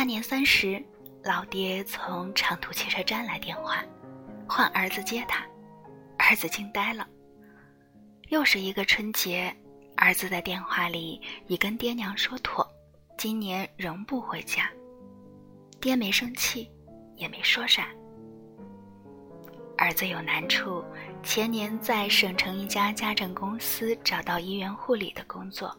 [0.00, 0.82] 大年三十，
[1.24, 3.84] 老爹从长途汽车站来电话，
[4.48, 5.44] 换儿子接他。
[6.16, 7.06] 儿子惊呆了。
[8.30, 9.54] 又是一个春节，
[9.98, 12.66] 儿子在电话里已跟爹娘说妥，
[13.18, 14.70] 今年仍不回家。
[15.82, 16.70] 爹没生气，
[17.16, 17.86] 也没说啥。
[19.76, 20.82] 儿子有难处，
[21.22, 25.76] 前年在省城一家家政公司找到医院护理的工作，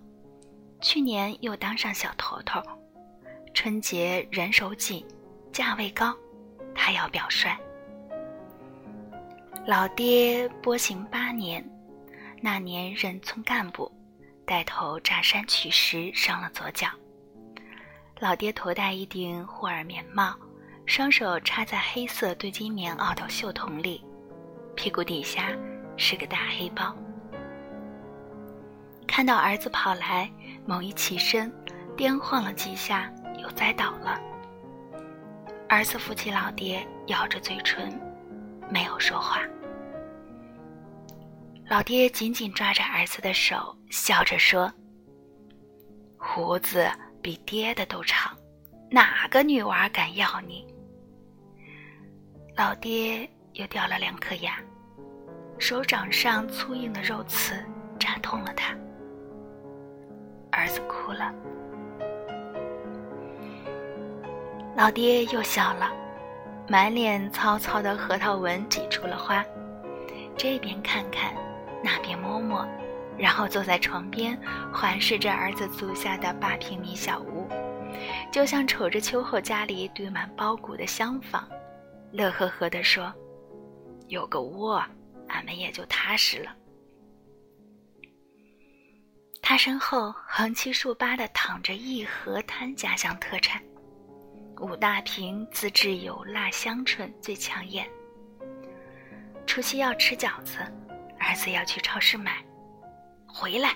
[0.79, 2.61] 去年又当上小头头。
[3.53, 5.05] 春节人手紧，
[5.51, 6.15] 价位高，
[6.73, 7.55] 他要表率。
[9.65, 11.63] 老爹波行八年，
[12.41, 13.91] 那年任村干部，
[14.45, 16.87] 带头炸山取石，伤了左脚。
[18.19, 20.35] 老爹头戴一顶霍尔棉帽。
[20.87, 24.03] 双手插在黑色对襟棉袄的袖筒里，
[24.75, 25.49] 屁股底下
[25.95, 26.93] 是个大黑包。
[29.07, 30.29] 看到儿子跑来，
[30.65, 31.53] 猛一起身，
[31.95, 33.09] 颠晃了几下，
[33.41, 34.19] 又栽倒了。
[35.67, 37.99] 儿子扶起老爹，咬着嘴唇，
[38.69, 39.41] 没有说话。
[41.67, 44.71] 老爹紧紧抓着儿子的手，笑着说
[46.19, 46.85] ：“胡子
[47.21, 48.37] 比爹的都长，
[48.89, 50.67] 哪个女娃敢要你？”
[52.57, 54.59] 老爹又掉了两颗牙，
[55.57, 57.55] 手掌上粗硬的肉刺
[57.97, 58.75] 扎痛了他。
[60.51, 61.33] 儿子哭了，
[64.75, 65.91] 老爹又笑了，
[66.67, 69.43] 满脸糙糙的核桃纹挤出了花，
[70.37, 71.33] 这边看看，
[71.83, 72.65] 那边摸摸，
[73.17, 74.39] 然后坐在床边
[74.73, 77.47] 环视着儿子租下的八平米小屋，
[78.31, 81.47] 就像瞅着秋后家里堆满苞谷的厢房。
[82.11, 83.13] 乐呵呵地说
[84.07, 84.81] ：“有个窝，
[85.27, 86.55] 俺们也就踏实了。”
[89.41, 93.61] 他身后横七竖八地躺着一盒摊家乡特产，
[94.61, 97.89] 五大瓶自制有辣香醇最抢眼。
[99.47, 100.59] 除夕要吃饺子，
[101.19, 102.45] 儿子要去超市买，
[103.27, 103.75] 回来，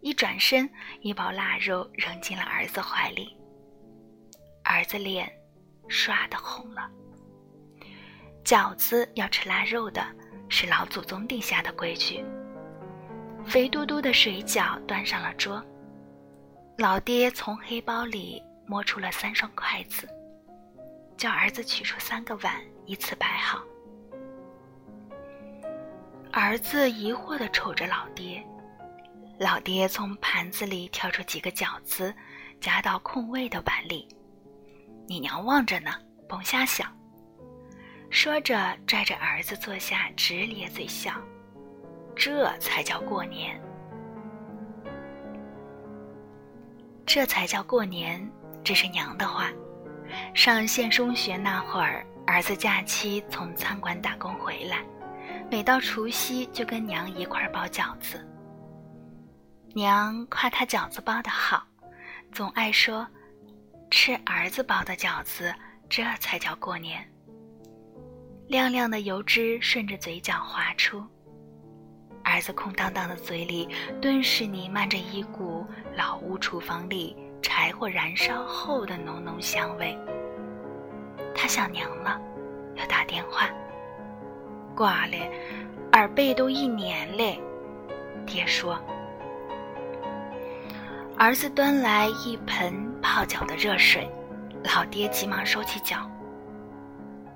[0.00, 0.68] 一转身，
[1.02, 3.36] 一包腊肉扔进了儿子怀里，
[4.64, 5.30] 儿子脸
[5.86, 6.90] 唰的红了。
[8.42, 10.02] 饺子要吃腊肉的，
[10.48, 12.24] 是老祖宗定下的规矩。
[13.44, 15.62] 肥嘟嘟的水饺端上了桌，
[16.78, 20.08] 老爹从黑包里摸出了三双筷子，
[21.16, 22.54] 叫儿子取出三个碗，
[22.86, 23.64] 依次摆好。
[26.30, 28.40] 儿子疑惑地瞅着老爹，
[29.40, 32.14] 老爹从盘子里挑出几个饺子，
[32.60, 34.06] 夹到空位的碗里。
[35.08, 35.90] 你娘望着呢，
[36.28, 36.96] 甭瞎想。
[38.08, 41.12] 说着，拽着儿子坐下，直咧嘴笑。
[42.14, 43.60] 这才叫过年，
[47.04, 48.30] 这才叫过年。
[48.62, 49.50] 这是娘的话。
[50.34, 54.84] 上县中学那会儿，儿子假期从餐馆打工回来，
[55.50, 58.24] 每到除夕就跟娘一块包饺子。
[59.72, 61.64] 娘夸他饺子包的好，
[62.32, 63.06] 总爱说
[63.88, 65.54] ：“吃儿子包的饺子，
[65.88, 67.08] 这才叫过年。”
[68.48, 71.00] 亮亮的油脂顺着嘴角滑出，
[72.24, 73.68] 儿子空荡荡的嘴里
[74.02, 75.64] 顿时弥漫着一股
[75.96, 79.96] 老屋厨房里柴火燃烧后的浓浓香味。
[81.34, 82.20] 他想娘了，
[82.76, 83.48] 要打电话。
[84.76, 85.30] 挂嘞，
[85.92, 87.40] 耳背都一年嘞。
[88.26, 88.78] 爹说。
[91.18, 94.10] 儿子端来一盆泡脚的热水，
[94.74, 96.10] 老爹急忙收起脚。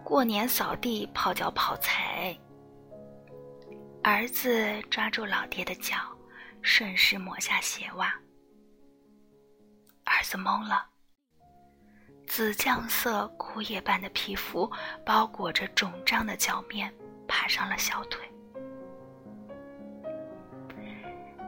[0.03, 2.35] 过年扫地、泡脚、跑财。
[4.03, 5.97] 儿子抓住老爹的脚，
[6.63, 8.15] 顺势抹下鞋袜。
[10.25, 10.87] 儿子懵了，
[12.27, 14.73] 紫酱色枯叶般的皮肤
[15.05, 16.91] 包裹着肿胀的脚面，
[17.29, 18.27] 爬上了小腿。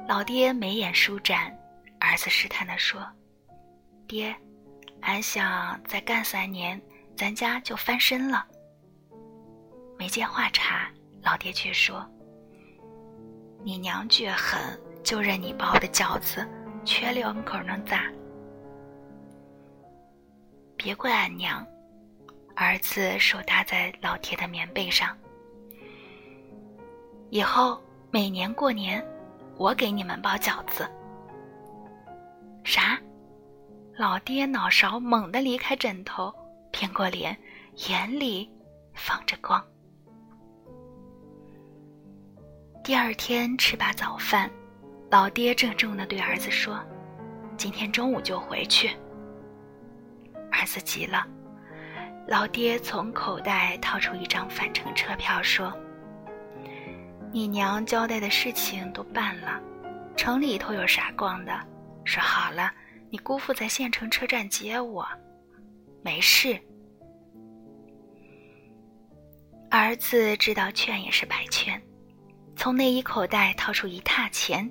[0.06, 1.58] 老爹眉眼舒展，
[1.98, 3.00] 儿子试探地说
[4.06, 4.36] ：“爹，
[5.00, 6.78] 俺想再干三年。”
[7.16, 8.46] 咱家就翻身了。
[9.98, 12.06] 没接话茬，老爹却说
[13.64, 16.46] ：“你娘倔狠，就认你包的饺子
[16.84, 18.02] 缺两口能咋？
[20.86, 21.66] 别怪俺娘。”
[22.54, 25.18] 儿子手搭在老铁的棉被上。
[27.28, 29.04] 以后每年过年，
[29.56, 30.88] 我给你们包饺子。
[32.62, 32.96] 啥？
[33.96, 36.32] 老爹脑勺猛地离开枕头。
[36.70, 37.36] 偏过脸，
[37.88, 38.48] 眼里
[38.94, 39.60] 放着光。
[42.84, 44.48] 第二天吃罢早饭，
[45.10, 46.78] 老爹郑重的对儿子说
[47.58, 48.96] ：“今天中午就回去。”
[50.66, 51.24] 儿子急了，
[52.26, 55.72] 老爹从口袋掏出一张返程车票，说
[57.30, 59.60] ：“你娘交代的事情都办了，
[60.16, 61.52] 城里头有啥逛的？
[62.04, 62.72] 说好了，
[63.10, 65.06] 你姑父在县城车站接我，
[66.02, 66.60] 没事。”
[69.70, 71.80] 儿子知道劝也是白劝，
[72.56, 74.68] 从内衣口袋掏出一沓钱，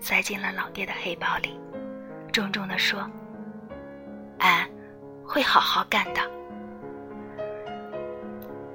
[0.00, 1.58] 塞进了老爹的黑包里，
[2.30, 3.10] 重重地说
[5.34, 6.20] ：“会好好干的。”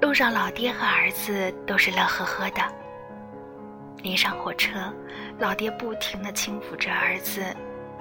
[0.02, 2.60] 路上，老爹和儿子都是乐呵呵的。
[4.02, 4.92] 临上火车，
[5.38, 7.42] 老爹不停地轻抚着儿子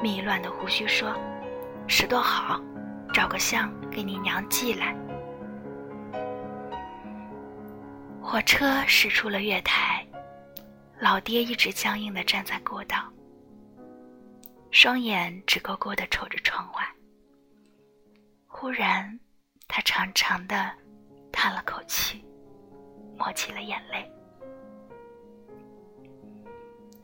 [0.02, 1.16] 迷乱的胡须，说
[1.88, 2.60] ：“拾掇好，
[3.14, 4.94] 照个相给你娘寄来。”
[8.22, 10.06] 火车驶出了月台，
[11.00, 12.98] 老爹一直僵硬地站在过道，
[14.70, 16.86] 双眼直勾勾地瞅着窗外。
[18.60, 19.18] 忽然，
[19.70, 20.70] 他长长的
[21.32, 22.26] 叹了口气，
[23.18, 24.12] 抹起了眼泪。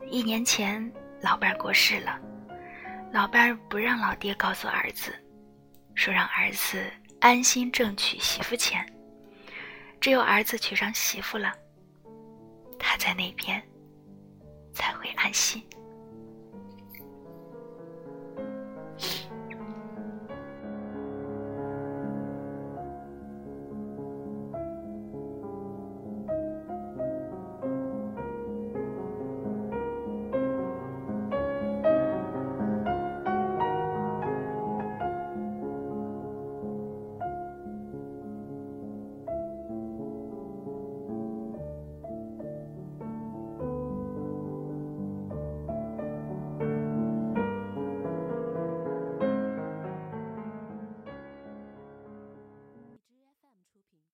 [0.06, 0.92] 一年前，
[1.22, 2.20] 老伴儿过世了，
[3.10, 5.14] 老伴儿不让老爹告诉儿子，
[5.94, 8.86] 说让儿子安心挣娶媳妇钱。
[9.98, 11.54] 只有儿子娶上媳妇了，
[12.78, 13.66] 他在那边
[14.74, 15.66] 才会安心。